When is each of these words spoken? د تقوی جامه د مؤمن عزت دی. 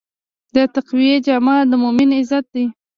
د 0.55 0.55
تقوی 0.75 1.11
جامه 1.25 1.55
د 1.69 1.71
مؤمن 1.83 2.09
عزت 2.19 2.45
دی. 2.53 2.65